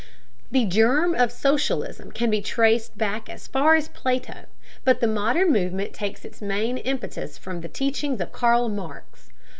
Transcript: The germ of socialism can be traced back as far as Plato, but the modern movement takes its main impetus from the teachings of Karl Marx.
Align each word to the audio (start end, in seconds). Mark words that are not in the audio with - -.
The 0.49 0.65
germ 0.65 1.13
of 1.13 1.31
socialism 1.31 2.11
can 2.11 2.31
be 2.31 2.41
traced 2.41 2.97
back 2.97 3.29
as 3.29 3.45
far 3.45 3.75
as 3.75 3.87
Plato, 3.89 4.45
but 4.83 4.99
the 4.99 5.05
modern 5.05 5.51
movement 5.53 5.93
takes 5.93 6.25
its 6.25 6.41
main 6.41 6.79
impetus 6.79 7.37
from 7.37 7.61
the 7.61 7.69
teachings 7.69 8.19
of 8.19 8.31
Karl 8.31 8.67
Marx. 8.67 9.29